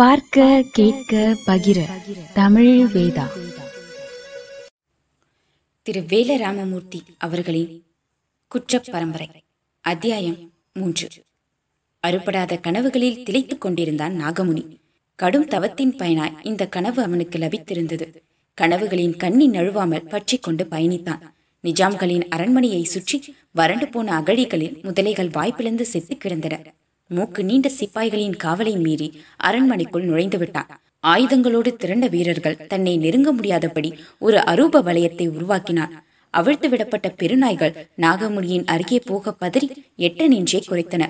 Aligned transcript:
பார்க்க 0.00 0.64
கேட்க 0.72 1.36
பகிர. 1.46 1.84
தமிழ் 2.34 2.86
வேதா. 2.94 3.26
திரு 5.82 6.00
வேலராமமூர்த்தி 6.00 7.00
அவர்களின் 7.18 7.84
குற்ற 8.48 8.78
பரம்பரை 8.78 9.28
அத்தியாயம் 9.80 10.52
மூன்று. 10.72 11.08
அறுபடாத 12.06 12.60
கனவுகளில் 12.60 13.22
திளைத்துக் 13.22 13.58
கொண்டிருந்தான் 13.58 14.20
நாகமுனி. 14.20 14.76
கடும் 15.14 15.46
தவத்தின் 15.46 15.96
பயனாய் 15.96 16.46
இந்த 16.46 16.68
கனவு 16.68 17.02
அவனுக்கு 17.02 17.38
லபித்திருந்தது. 17.38 18.14
கனவுகளின் 18.60 19.16
கண்ணி 19.16 19.50
நழுவாமல் 19.50 20.08
பற்றி 20.08 20.38
கொண்டு 20.38 20.66
பயணித்தான். 20.70 21.20
நிஜாம்களின் 21.62 22.28
அரண்மனையை 22.28 22.82
சுற்றி 22.82 23.34
வறண்டு 23.50 23.88
போன 23.88 24.20
அகழிகளில் 24.20 24.80
முதலைகள் 24.82 25.30
வாய்ப்பிழந்து 25.30 25.82
செத்து 25.82 26.16
கிடந்தன. 26.16 26.60
மூக்கு 27.16 27.40
நீண்ட 27.44 27.68
சிப்பாய்களின் 27.78 28.36
காவலை 28.44 28.74
மீறி 28.80 29.08
அரண்மனைக்குள் 29.36 30.04
நுழைந்து 30.04 30.38
விட்டான். 30.38 30.68
ஆயுதங்களோடு 31.06 31.70
திரண்ட 31.82 32.06
வீரர்கள் 32.06 32.60
தன்னை 32.66 32.94
நெருங்க 32.96 33.30
முடியாதபடி 33.32 33.90
ஒரு 34.18 34.38
அரூப 34.52 34.82
வளையத்தை 34.88 35.26
உருவாக்கினான். 35.28 35.94
அவிழ்த்து 36.34 36.68
விடப்பட்ட 36.68 37.08
பெருநாய்கள் 37.22 37.74
நாகமுனியின் 37.96 38.66
அருகே 38.66 38.98
போக 39.04 39.34
பதறி 39.40 39.68
எட்ட 40.06 40.28
நின்றே 40.28 40.60
குறைத்தன 40.68 41.04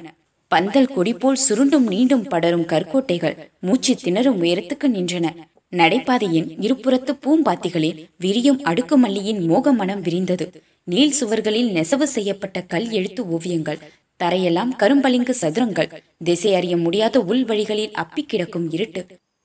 பந்தல் 0.51 0.93
கொடி 0.95 1.12
போல் 1.15 1.43
சுருண்டும் 1.47 1.87
நீண்டும் 1.93 2.24
படரும் 2.29 2.66
கற்கோட்டைகள் 2.66 3.37
மூச்சு 3.60 3.93
திணறும் 4.02 4.41
உயரத்துக்கு 4.43 4.87
நின்றன. 4.96 5.27
நடைபாதையின் 5.73 6.48
இருபுறத்து 6.66 7.12
பூம்பாத்திகளில் 7.24 7.98
விரியும் 8.19 8.59
அடுக்குமல்லியின் 8.65 9.41
மோக 9.51 9.73
மனம் 9.73 10.02
விரிந்தது. 10.02 10.46
நீள் 10.85 11.15
சுவர்களில் 11.21 11.71
நெசவு 11.71 12.07
செய்யப்பட்ட 12.15 12.59
கல் 12.73 12.88
எழுத்து 12.91 13.23
ஓவியங்கள் 13.29 13.80
தரையெல்லாம் 14.23 14.73
கரும்பளிங்கு 14.79 15.34
சதுரங்கள். 15.41 15.91
திசை 16.24 16.55
அறிய 16.55 16.77
முடியாத 16.77 17.19
உள்வழிகளில் 17.20 17.95
அப்பி 18.02 18.23
கிடக்கும் 18.26 18.66
இருட்டு. 18.71 19.02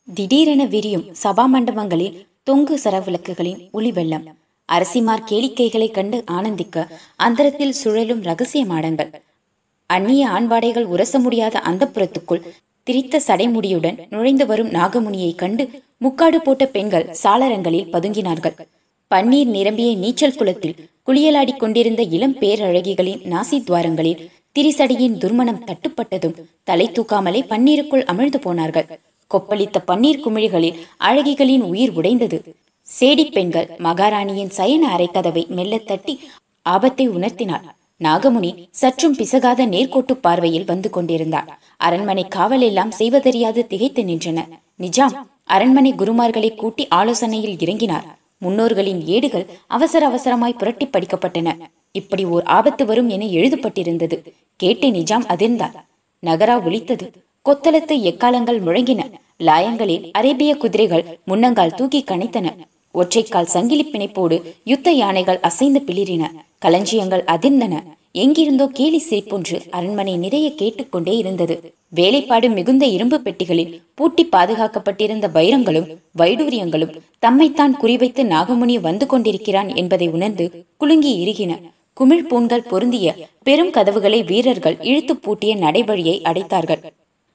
திடீரென 0.07 0.65
விரியும் 0.65 1.05
சபா 1.23 1.45
மண்டபங்களில் 1.53 2.17
தொங்கு 2.43 2.75
சரவிளக்குகளின் 2.83 3.61
ஒளி 3.71 3.91
வெள்ளம் 3.91 4.25
அரசிமார் 4.69 5.25
கேளிக்கைகளை 5.29 5.87
கண்டு 5.91 6.17
ஆனந்திக்க 6.31 6.85
அந்தரத்தில் 7.15 7.77
சுழலும் 7.81 8.21
ரகசிய 8.21 8.65
மாடங்கள். 8.65 9.11
அந்நிய 9.89 10.27
ஆண்பாடைகள் 10.27 10.87
உரச 10.93 11.19
முடியாத 11.19 11.61
அந்தப்புறத்துக்குள் 11.69 12.45
திரித்த 12.87 13.19
சடைமுடியுடன் 13.27 13.97
நுழைந்து 14.09 14.45
வரும் 14.45 14.71
நாகமுனியை 14.71 15.35
கண்டு 15.35 15.63
முக்காடு 15.97 16.39
போட்ட 16.41 16.65
பெண்கள் 16.65 17.09
சாளரங்களில் 17.23 17.91
பதுங்கினார்கள். 17.93 18.55
பன்னீர் 19.11 19.49
நிரம்பிய 19.55 19.89
நீச்சல் 19.95 20.35
குளத்தில் 20.35 20.77
குளியலாடிக் 21.07 21.61
கொண்டிருந்த 21.63 22.01
இளம் 22.15 22.35
பேரழகிகளின் 22.35 23.21
நாசி 23.33 23.57
துவாரங்களில் 23.67 24.21
திரிசடியின் 24.55 25.15
துர்மணம் 25.21 25.63
தட்டுப்பட்டதும் 25.67 26.35
தலை 26.63 26.85
தூக்காமலே 26.87 27.39
பன்னீருக்குள் 27.49 28.03
அமிழ்ந்து 28.11 28.39
போனார்கள். 28.41 28.87
கொப்பளித்த 29.31 29.77
பன்னீர் 29.87 30.21
குமிழிகளில் 30.23 30.77
அழகிகளின் 30.99 31.61
உயிர் 31.61 31.91
உடைந்தது. 31.91 32.37
சேடி 32.87 33.25
பெண்கள் 33.31 33.67
மகாராணியின் 33.77 34.53
சயன 34.57 34.83
அரைக்கதவை 34.95 35.43
மெல்ல 35.47 35.77
தட்டி 35.77 36.13
ஆபத்தை 36.65 37.07
உணர்த்தினார் 37.09 37.65
நாகமுனி 38.01 38.51
சற்றும் 38.81 39.15
பிசகாத 39.15 39.65
நேர்கோட்டு 39.65 40.15
பார்வையில் 40.25 40.69
வந்து 40.71 40.89
கொண்டிருந்தார் 40.89 41.51
அரண்மனை 41.77 42.25
காவல் 42.27 42.61
எல்லாம் 42.61 42.91
செய்வதறியாது 42.91 43.61
திகைத்து 43.67 44.03
நின்றன. 44.03 44.39
நிஜாம் 44.79 45.15
அரண்மனை 45.55 45.93
குருமார்களை 45.93 46.55
கூட்டி 46.55 46.85
ஆலோசனையில் 46.99 47.59
இறங்கினார். 47.65 48.07
முன்னோர்களின் 48.37 49.03
ஏடுகள் 49.15 49.45
அவசர 49.67 50.01
அவசரமாய் 50.09 50.59
புரட்டி 50.61 50.85
படிக்கப்பட்டன. 50.85 51.49
இப்படி 51.91 52.23
ஓர் 52.35 52.43
ஆபத்து 52.57 52.83
வரும் 52.85 53.09
என 53.09 53.25
எழுதப்பட்டிருந்தது. 53.37 54.17
கேட்டு 54.55 54.87
நிஜாம் 54.87 55.25
அதிர்ந்தார். 55.33 55.75
நகரா 56.23 56.63
ஒலித்தது. 56.65 57.11
கொத்தளத்து 57.45 57.95
எக்காலங்கள் 58.01 58.61
முழங்கின. 58.61 59.01
லாயங்களில் 59.39 60.05
அரேபிய 60.11 60.55
குதிரைகள் 60.55 61.19
முன்னங்கால் 61.27 61.75
தூக்கி 61.75 62.03
கனைத்தன 62.07 62.53
ஒற்றைக்கால் 62.93 63.53
சங்கிலி 63.55 63.85
பிணைப்போடு 63.91 64.41
யுத்த 64.63 64.91
யானைகள் 64.91 65.39
அசைந்து 65.39 65.79
பிளிரின 65.79 66.31
களஞ்சியங்கள் 66.65 67.23
அதிர்ந்தன. 67.27 67.83
எங்கிருந்தோ 68.11 68.65
கேலி 68.73 69.03
சிரிப்பொன்று 69.09 69.57
அரண்மனை 69.69 70.17
நிறைய 70.17 70.53
கேட்டுக்கொண்டே 70.55 71.17
இருந்தது. 71.17 71.73
வேலைப்பாடு 71.89 72.49
மிகுந்த 72.49 72.85
இரும்பு 72.85 73.17
பெட்டிகளில் 73.23 73.81
பூட்டி 73.93 74.23
பாதுகாக்கப்பட்டிருந்த 74.31 75.29
வைரங்களும் 75.37 75.89
வைடூரியங்களும் 76.17 76.93
தம்மைத்தான் 77.25 77.73
குறிவைத்து 77.81 78.23
நாகமுனி 78.33 78.79
வந்து 78.79 79.05
கொண்டிருக்கிறான் 79.05 79.75
என்பதை 79.75 80.07
உணர்ந்து 80.07 80.65
குலுங்கி 80.77 81.13
இறுகின. 81.23 81.53
குமிழ் 81.97 82.23
பூண்கள் 82.23 82.63
பொருந்திய 82.63 83.09
பெரும் 83.43 83.69
கதவுகளை 83.71 84.23
வீரர்கள் 84.23 84.75
இழுத்து 84.81 85.13
பூட்டிய 85.17 85.55
நடைவழியை 85.55 86.15
அடைத்தார்கள். 86.29 86.81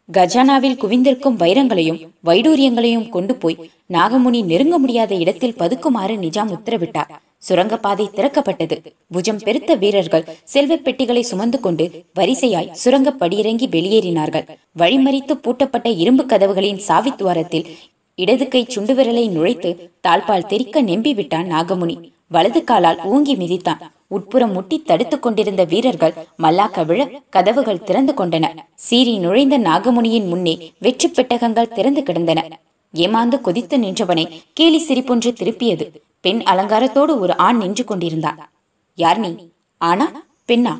கஜானாவில் 0.08 0.76
குவிந்திருக்கும் 0.82 1.38
வைரங்களையும் 1.42 2.00
வைடூரியங்களையும் 2.24 3.08
கொண்டு 3.08 3.34
போய் 3.34 3.56
நாகமுனி 3.88 4.44
நெருங்க 4.44 4.78
முடியாத 4.78 5.14
இடத்தில் 5.14 5.56
பதுக்குமாறு 5.58 6.16
நிஜாம் 6.24 6.52
உத்தரவிட்டார். 6.56 7.10
சுரங்கப்பாதை 7.38 8.06
திறக்கப்பட்டது. 8.14 8.76
புஜம் 9.12 9.40
பெருத்த 9.44 9.74
வீரர்கள் 9.74 10.28
செல்வப் 10.44 10.84
பெட்டிகளை 10.84 11.22
சுமந்து 11.22 11.60
கொண்டு 11.60 12.04
வரிசையாய் 12.20 12.70
சுரங்க 12.72 13.16
படியிறங்கி 13.20 13.68
வெளியேறினார்கள். 13.78 14.46
வழிமறித்து 14.78 15.36
பூட்டப்பட்ட 15.44 15.88
இரும்பு 15.96 16.26
கதவுகளின் 16.26 16.80
சாவித்துவாரத்தில் 16.88 17.68
இடது 18.14 18.48
கை 18.48 18.66
சுண்டு 18.68 18.94
விரலை 18.94 19.26
நுழைத்து 19.30 19.76
தாழ்பால் 20.08 20.46
தெறிக்க 20.46 20.80
நெம்பி 20.80 21.14
விட்டான் 21.14 21.52
நாகமுனி. 21.52 21.98
வலது 22.32 22.64
காலால் 22.64 22.98
ஊங்கி 22.98 23.34
மிதித்தான். 23.34 23.80
உட்புறம் 24.06 24.52
முட்டி 24.52 24.82
தடுத்துக் 24.82 25.22
கொண்டிருந்த 25.22 25.64
வீரர்கள் 25.64 26.14
மல்லாக்க 26.42 26.86
விழ 26.86 27.08
கதவுகள் 27.30 27.82
திறந்து 27.82 28.12
கொண்டன. 28.16 28.46
சீறி 28.74 29.18
நுழைந்த 29.18 29.58
நாகமுனியின் 29.58 30.28
முன்னே 30.28 30.72
வெற்றி 30.78 31.08
பெட்டகங்கள் 31.08 31.72
திறந்து 31.72 32.02
கிடந்தன. 32.02 32.58
ஏமாந்து 32.94 33.40
கொதித்து 33.40 33.76
நின்றவனை 33.78 34.24
கேலி 34.52 34.86
சிரிப்பொன்று 34.88 35.32
திருப்பியது. 35.40 35.86
பெண் 36.20 36.40
அலங்காரத்தோடு 36.40 37.18
ஒரு 37.18 37.36
ஆண் 37.36 37.56
நின்று 37.56 37.84
கொண்டிருந்தான். 37.84 38.52
யார் 38.94 39.18
நீ? 39.18 39.34
ஆனா 39.78 40.24
பெண்ணா? 40.48 40.76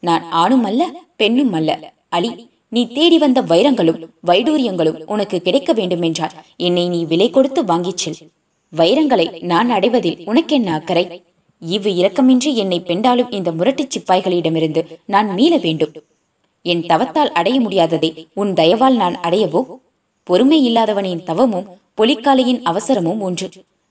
நான் 0.00 0.30
ஆணும் 0.30 0.64
அல்ல 0.64 0.88
பெண்ணும் 1.16 1.52
அல்ல. 1.52 1.92
அலி 2.08 2.48
நீ 2.68 2.86
தேடி 2.86 3.18
வந்த 3.18 3.42
வைரங்களும் 3.42 4.06
வைடூரியங்களும் 4.26 5.04
உனக்கு 5.06 5.40
கிடைக்க 5.40 5.72
வேண்டுமென்றால் 5.72 6.30
என்னை 6.56 6.88
நீ 6.88 7.04
விலை 7.04 7.30
கொடுத்து 7.30 7.64
வாங்கிச் 7.64 7.96
செல். 7.96 8.30
வைரங்களை 8.76 9.42
நான் 9.42 9.70
அடைவதில் 9.70 10.18
உனக்கென்ன 10.24 10.74
அக்கறை? 10.74 11.24
இவ்வு 11.60 11.90
இரக்கமின்றி 11.90 12.54
என்னை 12.54 12.80
பெண்டாலும் 12.80 13.30
இந்த 13.30 13.52
முரட்டுச் 13.52 13.98
சிப்பாய்களிடமிருந்து 13.98 14.82
நான் 15.04 15.28
மீள 15.28 15.56
வேண்டும். 15.56 15.92
என் 16.62 16.82
தவத்தால் 16.82 17.32
அடைய 17.32 17.60
முடியாததை 17.60 18.26
உன் 18.34 18.52
தயவால் 18.52 18.96
நான் 18.96 19.16
அடையவோ? 19.22 19.64
பொறுமை 20.22 20.58
இல்லாதவனின் 20.68 21.22
தவமும் 21.22 21.68
பொலிக்காலையின் 21.96 22.62
அவசரமும் 22.64 23.20
ஒன்று. 23.20 23.48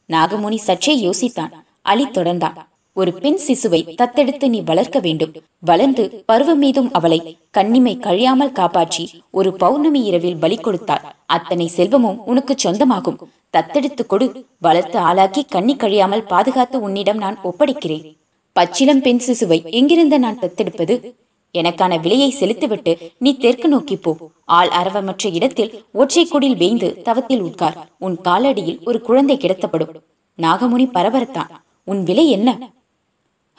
நாகமுனி 0.10 0.56
சற்றே 0.56 0.94
யோசித்தான் 1.06 1.54
அலி 1.82 2.06
தொடர்ந்தான். 2.06 2.58
ஒரு 2.94 3.14
பெண் 3.14 3.40
சிசுவை 3.48 3.82
தத்தெடுத்து 4.02 4.48
நீ 4.48 4.62
வளர்க்க 4.62 5.00
வேண்டும். 5.00 5.34
வளர்ந்து 5.60 6.24
பருவம் 6.26 6.58
மீதும் 6.58 6.92
அவளை 6.92 7.38
கண்ணிமை 7.58 7.94
கழியாமல் 8.00 8.52
காப்பாற்றி 8.52 9.10
ஒரு 9.32 9.54
பௌர்ணமி 9.54 10.02
இரவில் 10.04 10.36
பலி 10.36 10.58
கொடுத்தால் 10.58 11.06
அத்தனை 11.26 11.68
செல்வமும் 11.68 12.26
உனக்கு 12.26 12.56
சொந்தமாகும். 12.64 13.20
தத்தெடுத்து 13.58 14.06
கொடு. 14.06 14.46
வளர்த்து 14.60 14.98
ஆளாக்கி 15.00 15.44
கண்ணி 15.44 15.76
கழியாமல் 15.76 16.28
பாதுகாத்து 16.28 16.82
உன்னிடம் 16.82 17.18
நான் 17.18 17.40
ஒப்படைக்கிறேன். 17.44 18.18
பச்சிலம் 18.60 19.02
பெண் 19.02 19.22
சிசுவை 19.28 19.70
எங்கிருந்து 19.70 20.20
நான் 20.20 20.40
தத்தெடுப்பது? 20.40 21.14
எனக்கான 21.54 22.00
விலையை 22.00 22.30
செலுத்திவிட்டு 22.30 23.12
நீ 23.18 23.38
தெற்கு 23.38 23.68
நோக்கி 23.68 23.96
போ. 23.96 24.16
ஆள் 24.46 24.70
அரவமற்ற 24.70 25.30
இடத்தில் 25.30 25.86
ஒற்றை 25.94 26.28
குடில் 26.28 26.58
வேய்ந்து 26.58 27.02
தவத்தில் 27.02 27.42
உட்கார். 27.42 27.90
உன் 28.00 28.20
காலடியில் 28.24 28.86
ஒரு 28.86 29.02
குழந்தை 29.02 29.38
கிடத்தப்படும். 29.38 29.96
நாகமுனி 30.38 30.86
பரபரத்தான். 30.94 31.50
உன் 31.84 32.04
விலை 32.04 32.30
என்ன? 32.30 32.58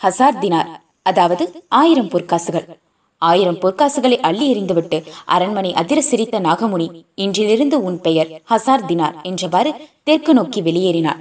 ஹசார் 0.03 0.41
தினார். 0.41 0.69
அதாவது 1.03 1.65
ஆயிரம் 1.69 2.09
பொற்காசுகள். 2.09 2.79
ஆயிரம் 3.22 3.58
பொற்காசுகளை 3.58 4.16
அள்ளி 4.20 4.47
எறிந்துவிட்டு 4.54 4.98
அரண்மனை 5.24 5.72
அதிர 5.72 6.00
சிரித்த 6.00 6.41
நாகமுனி 6.41 6.86
இன்றிலிருந்து 7.16 7.77
உன் 7.83 8.00
பெயர் 8.00 8.30
ஹசார் 8.50 8.86
தினார் 8.86 9.16
என்றவாறு 9.22 9.72
தெற்கு 10.03 10.34
நோக்கி 10.34 10.62
வெளியேறினார் 10.62 11.21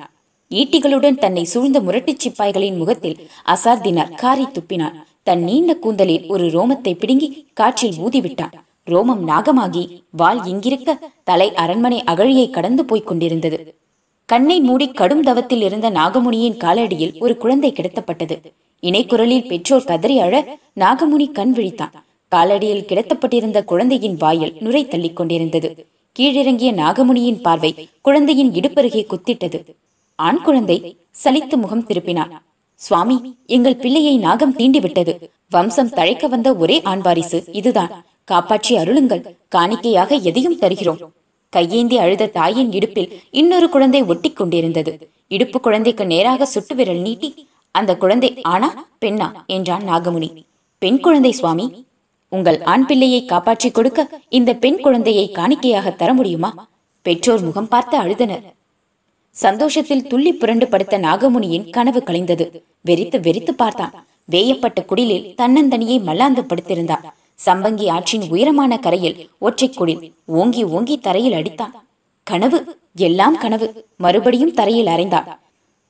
ஈட்டிகளுடன் 0.51 1.18
தன்னை 1.18 1.44
சூழ்ந்த 1.44 1.79
முரட்டுச் 1.79 2.21
சிப்பாய்களின் 2.24 2.77
முகத்தில் 2.77 3.18
அசார் 3.45 3.83
தினார் 3.85 4.15
காரி 4.15 4.45
துப்பினான். 4.45 4.95
தன் 5.24 5.44
நீண்ட 5.44 5.71
கூந்தலில் 5.75 6.27
ஒரு 6.27 6.45
ரோமத்தை 6.45 6.94
பிடுங்கி 6.94 7.27
காற்றில் 7.53 8.00
ஊதிவிட்டான். 8.06 8.56
ரோமம் 8.88 9.24
நாகமாகி 9.27 9.83
வால் 10.12 10.41
இங்கிருக்க 10.44 10.95
தலை 11.24 11.50
அரண்மனை 11.56 12.00
அகழியை 12.07 12.50
கடந்து 12.50 12.85
போய்க் 12.85 13.07
கொண்டிருந்தது. 13.07 13.59
கண்ணை 14.29 14.59
மூடி 14.59 14.88
கடும் 14.91 15.24
தவத்தில் 15.24 15.62
இருந்த 15.62 15.89
நாகமுனியின் 15.89 16.57
காலடியில் 16.57 17.19
ஒரு 17.19 17.38
குழந்தை 17.38 17.71
கிடத்தப்பட்டது. 17.71 18.38
இணைக்குரலில் 18.81 19.47
பெற்றோர் 19.47 19.83
கதறி 19.83 20.19
அழ 20.19 20.57
நாகமுனி 20.75 21.31
கண் 21.31 21.53
விழித்தான். 21.55 21.95
காலடியில் 22.35 22.85
கிடத்தப்பட்டிருந்த 22.85 23.63
குழந்தையின் 23.63 24.17
வாயில் 24.17 24.53
நுரை 24.59 24.87
தள்ளிக் 24.87 25.15
கொண்டிருந்தது. 25.15 25.87
கீழிறங்கிய 26.19 26.71
நாகமுனியின் 26.73 27.41
பார்வை 27.41 27.89
குழந்தையின் 28.01 28.51
இடுப்பருகே 28.51 29.01
குத்திட்டது. 29.05 29.59
ஆண் 30.15 30.41
குழந்தை 30.41 30.97
சலித்து 31.23 31.55
முகம் 31.55 31.85
திருப்பினான். 31.87 32.31
சுவாமி 32.75 33.35
எங்கள் 33.45 33.75
பிள்ளையை 33.75 34.17
நாகம் 34.17 34.55
தீண்டிவிட்டது. 34.55 35.13
வம்சம் 35.49 35.89
தழைக்க 35.89 36.27
வந்த 36.27 36.55
ஒரே 36.55 36.81
ஆண் 36.81 37.01
வாரிசு 37.01 37.43
இதுதான். 37.51 38.05
காப்பாற்றி 38.23 38.77
அருளுங்கள். 38.77 39.23
காணிக்கையாக 39.55 40.15
எதையும் 40.21 40.57
தருகிறோம். 40.57 40.99
கையேந்தி 41.49 41.97
அழுத 41.97 42.25
தாயின் 42.25 42.71
இடுப்பில் 42.71 43.13
இன்னொரு 43.31 43.69
குழந்தை 43.69 44.03
ஒட்டி 44.03 44.31
கொண்டிருந்தது. 44.31 45.09
இடுப்பு 45.27 45.59
குழந்தைக்கு 45.59 46.05
நேராக 46.05 46.45
சுட்டு 46.45 46.75
விரல் 46.75 47.01
நீட்டி 47.01 47.47
அந்த 47.71 47.98
குழந்தை 47.98 48.42
ஆனா 48.42 48.69
பெண்ணா 49.01 49.27
என்றான் 49.45 49.86
நாகமுனி. 49.89 50.30
பெண் 50.77 51.00
குழந்தை 51.00 51.31
சுவாமி 51.31 51.66
உங்கள் 52.31 52.62
ஆண் 52.63 52.86
பிள்ளையை 52.86 53.25
காப்பாற்றிக் 53.25 53.74
கொடுக்க 53.74 54.10
இந்த 54.30 54.54
பெண் 54.54 54.80
குழந்தையை 54.81 55.25
காணிக்கையாக 55.31 55.92
தர 55.92 56.13
முடியுமா? 56.13 56.68
பெற்றோர் 57.01 57.44
முகம் 57.44 57.68
பார்த்து 57.68 57.95
அழுதனர். 57.98 58.45
சந்தோஷத்தில் 59.36 60.07
துள்ளி 60.07 60.33
புரண்டு 60.33 60.68
படுத்த 60.68 61.00
நாகமுனியின் 61.00 61.69
கனவு 61.69 62.04
கலைந்தது. 62.06 62.45
வெறித்து 62.86 63.18
வெறித்து 63.19 63.51
பார்த்தான். 63.51 63.94
வேயப்பட்ட 64.25 64.80
குடிலில் 64.81 65.27
தன்னந்தனியே 65.42 65.98
மல்லாந்து 66.04 66.42
படுத்திருந்தான். 66.42 67.06
சம்பங்கி 67.45 67.86
ஆற்றின் 67.89 68.25
உயரமான 68.30 68.77
கரையில் 68.77 69.30
ஒற்றை 69.39 69.69
குடில் 69.69 70.12
ஓங்கி 70.25 70.63
ஓங்கி 70.63 70.98
தரையில் 70.98 71.33
அடித்தான். 71.33 71.75
கனவு 72.24 72.60
எல்லாம் 72.95 73.38
கனவு 73.38 73.68
மறுபடியும் 73.98 74.54
தரையில் 74.54 74.92
அறைந்தான் 74.95 75.30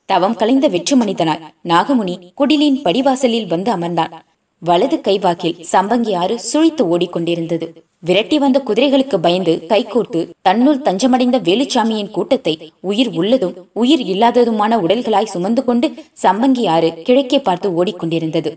தவம் 0.09 0.35
கலைந்த 0.35 0.67
வெற்று 0.67 0.95
மனிதனாய் 0.97 1.43
நாகமுனி 1.71 2.15
குடிலின் 2.39 2.77
படிவாசலில் 2.85 3.47
வந்து 3.47 3.69
அமர்ந்தான். 3.75 4.13
வலது 4.61 4.97
கைவாக்கில் 5.07 5.59
சம்பங்கி 5.71 6.13
ஆறு 6.21 6.35
சுழித்து 6.49 6.83
ஓடிக்கொண்டிருந்தது. 6.93 7.67
விரட்டி 7.99 8.37
வந்த 8.39 8.57
குதிரைகளுக்கு 8.67 9.17
பயந்து 9.25 9.53
கைகோர்த்து 9.69 10.19
தன்னுள் 10.41 10.81
தஞ்சமடைந்த 10.85 11.37
வேலுச்சாமியின் 11.47 12.11
கூட்டத்தை 12.11 12.53
உயிர் 12.81 13.11
உள்ளதும் 13.19 13.55
உயிர் 13.73 14.03
இல்லாததுமான 14.13 14.79
உடல்களாய் 14.85 15.31
சுமந்து 15.33 15.63
கொண்டு 15.65 15.89
சம்பங்கி 16.23 16.65
ஆறு 16.75 16.89
கிழக்கே 17.07 17.39
பார்த்து 17.39 17.69
ஓடிக்கொண்டிருந்தது. 17.79 18.51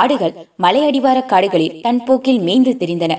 ஆடுகள் 0.00 0.34
மலையடிவார 0.62 1.20
காடுகளில் 1.32 1.80
தன் 1.80 2.02
போக்கில் 2.04 2.40
மேய்ந்து 2.40 2.74
திரிந்தன. 2.80 3.12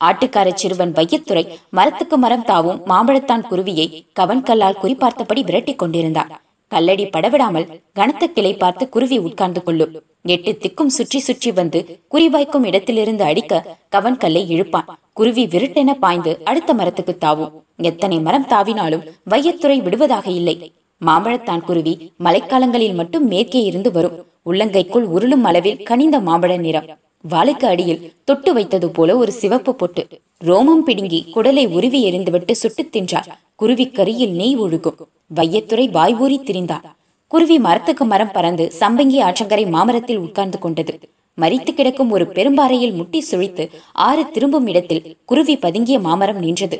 ஆட்டுக்கார 0.00 0.48
சிறுவன் 0.54 0.92
வையத்துறை 0.92 1.46
மரத்துக்கு 1.70 2.16
மரம் 2.16 2.44
தாவும் 2.44 2.82
மாம்பழத்தான் 2.86 3.46
குருவியை 3.50 3.88
கவன்கல்லால் 4.20 4.80
குறிப்பார்த்தபடி 4.82 5.42
விரட்டிக் 5.48 5.80
கொண்டிருந்தான் 5.82 6.30
கல்லடி 6.68 7.04
படவிடாமல் 7.04 7.82
கனத்த 7.92 8.26
கிளை 8.26 8.54
பார்த்து 8.54 8.88
குருவி 8.88 9.18
உட்கார்ந்து 9.18 9.62
கொள்ளும் 9.62 10.02
எட்டு 10.22 10.52
திக்கும் 10.52 10.86
சுற்றி 10.86 11.18
சுற்றி 11.18 11.52
வந்து 11.52 12.00
குறிவாய்க்கும் 12.10 12.64
இடத்திலிருந்து 12.64 13.24
அடிக்க 13.24 13.76
கவன் 13.88 14.16
கல்லை 14.16 14.60
இழுப்பான். 14.60 14.84
குருவி 15.12 15.46
விருட்டென 15.46 15.92
பாய்ந்து 15.92 16.40
அடுத்த 16.44 16.74
மரத்துக்கு 16.74 17.18
தாவும். 17.18 17.52
எத்தனை 17.76 18.20
மரம் 18.20 18.46
தாவினாலும் 18.46 19.04
வையத்துறை 19.30 19.82
விடுவதாக 19.82 20.30
இல்லை. 20.30 20.72
மாம்பழத்தான் 21.06 21.60
குருவி 21.60 22.12
மழைக்காலங்களில் 22.24 22.94
மட்டும் 22.94 23.26
மேற்கே 23.26 23.62
இருந்து 23.62 23.92
வரும். 23.92 24.26
உள்ளங்கைக்குள் 24.46 25.02
உருளும் 25.02 25.44
அளவில் 25.44 25.82
கனிந்த 25.82 26.20
மாம்பழ 26.20 26.58
நிறம். 26.58 26.86
வாளுக்கு 27.30 27.66
அடியில் 27.66 28.12
தொட்டு 28.24 28.52
வைத்தது 28.52 28.90
போல 28.90 29.16
ஒரு 29.16 29.32
சிவப்பு 29.32 29.74
பொட்டு. 29.74 30.06
ரோமம் 30.44 30.84
பிடுங்கி 30.84 31.24
குடலை 31.34 31.68
உருவி 31.68 32.12
எறிந்துவிட்டு 32.12 32.52
சுட்டுத் 32.52 32.96
தின்றார். 32.96 33.26
குருவி 33.54 33.88
கரியில் 33.88 34.30
நெய் 34.30 34.58
ஒழுகும். 34.58 34.96
வையத்துறை 35.36 35.90
வாய் 35.90 36.14
ஊறி 36.14 36.38
திரிந்தார். 36.38 36.86
குருவி 37.26 37.58
மரத்துக்கு 37.58 38.04
மரம் 38.04 38.32
பறந்து 38.32 38.72
சம்பங்கி 38.80 39.18
ஆற்றங்கரை 39.26 39.64
மாமரத்தில் 39.70 40.18
உட்கார்ந்து 40.18 40.58
கொண்டது. 40.58 40.94
மரித்து 41.34 41.74
கிடக்கும் 41.74 42.10
ஒரு 42.10 42.24
பெரும்பாறையில் 42.36 42.94
முட்டி 42.94 43.20
சுழித்து 43.30 43.64
ஆறு 43.92 44.30
திரும்பும் 44.30 44.66
இடத்தில் 44.66 45.16
குருவி 45.24 45.56
பதுங்கிய 45.56 45.98
மாமரம் 45.98 46.38
நின்றது. 46.38 46.78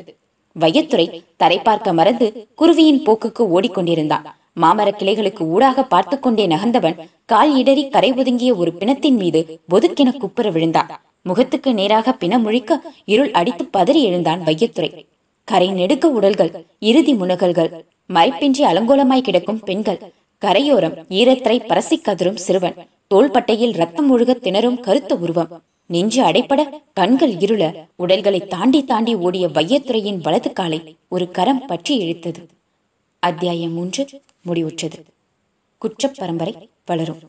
வையத்துறை 0.59 1.05
தரை 1.37 1.59
பார்க்க 1.59 1.93
மறந்து 1.93 2.27
குருவியின் 2.61 3.01
போக்குக்கு 3.05 3.43
ஓடிக்கொண்டிருந்தான். 3.55 4.25
மாமர 4.61 4.89
கிளைகளுக்கு 5.01 5.43
ஊடாக 5.47 5.83
பார்த்து 5.83 6.19
கொண்டே 6.19 6.47
நகர்ந்தவன் 6.47 6.97
கால் 7.25 7.53
இடறி 7.55 7.83
கரை 7.89 8.09
ஒதுங்கிய 8.13 8.55
ஒரு 8.55 8.73
பிணத்தின் 8.79 9.17
மீது 9.17 9.59
ஒதுக்கென 9.69 10.11
குப்புற 10.17 10.49
விழுந்தான். 10.49 10.89
முகத்துக்கு 11.21 11.73
நேராக 11.73 12.13
பிணம் 12.13 12.45
முழிக்க 12.47 12.81
இருள் 13.05 13.31
அடித்து 13.31 13.65
பதறி 13.77 14.01
எழுந்தான் 14.01 14.41
வையத்துறை. 14.41 14.91
கரை 15.43 15.69
நெடுக்க 15.71 16.05
உடல்கள் 16.09 16.51
இறுதி 16.79 17.13
முனகல்கள் 17.13 17.69
மறைப்பின்றி 18.13 18.63
அலங்கோலமாய் 18.63 19.21
கிடக்கும் 19.21 19.59
பெண்கள். 19.59 20.13
கரையோரம் 20.37 20.93
ஈரத்திரை 20.93 21.59
பரசி 21.61 22.01
கதறும் 22.01 22.35
சிறுவன். 22.35 22.73
தோள்பட்டையில் 23.07 23.71
ரத்தம் 23.71 24.19
ஒழுக 24.19 24.39
திணறும் 24.39 24.79
கருத்த 24.79 25.15
உருவம். 25.15 25.63
நெஞ்சு 25.85 26.23
அடைப்பட 26.23 26.69
கண்கள் 26.93 27.31
இருள. 27.31 27.87
உடல்களை 27.95 28.47
தாண்டி 28.47 28.83
தாண்டி 28.83 29.15
ஓடிய 29.15 29.47
வையத்துறையின் 29.47 30.21
வலது 30.21 30.53
காலை 30.53 30.95
ஒரு 31.07 31.31
கரம் 31.31 31.65
பற்றி 31.65 31.99
இழுத்தது. 31.99 32.45
அத்தியாயம் 33.19 33.71
மூன்று 33.71 34.07
முடிவுற்றது. 34.45 35.03
குற்றப் 35.77 36.15
பரம்பரை 36.15 36.69
வளரும். 36.85 37.19